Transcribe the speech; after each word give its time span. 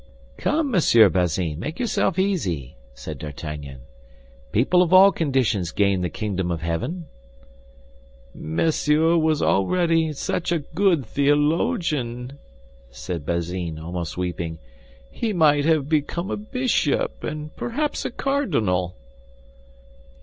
"Come, 0.37 0.71
Monsieur 0.71 1.09
Bazin, 1.09 1.59
make 1.59 1.79
yourself 1.79 2.17
easy," 2.17 2.75
said 2.95 3.19
D'Artagnan; 3.19 3.81
"people 4.51 4.81
of 4.81 4.91
all 4.91 5.11
conditions 5.11 5.71
gain 5.71 6.01
the 6.01 6.09
kingdom 6.09 6.49
of 6.49 6.63
heaven." 6.63 7.05
"Monsieur 8.33 9.15
was 9.15 9.43
already 9.43 10.11
such 10.11 10.51
a 10.51 10.57
good 10.57 11.05
theologian," 11.05 12.39
said 12.89 13.27
Bazin, 13.27 13.77
almost 13.77 14.17
weeping; 14.17 14.57
"he 15.11 15.33
might 15.33 15.65
have 15.65 15.87
become 15.87 16.31
a 16.31 16.35
bishop, 16.37 17.23
and 17.23 17.55
perhaps 17.55 18.03
a 18.03 18.09
cardinal." 18.09 18.95